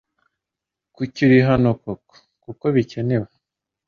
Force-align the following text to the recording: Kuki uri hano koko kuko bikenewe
Kuki 0.95 1.19
uri 1.27 1.39
hano 1.49 1.69
koko 1.81 2.13
kuko 2.43 2.65
bikenewe 2.75 3.29